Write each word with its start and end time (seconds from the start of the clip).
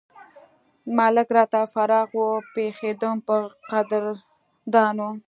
ملک 0.97 1.27
راته 1.37 1.61
فراخ 1.73 2.09
وو 2.17 2.27
پېښېدم 2.53 3.15
پۀ 3.25 3.35
قدردانو 3.71 5.09